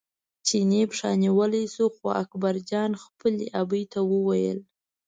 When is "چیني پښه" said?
0.47-1.09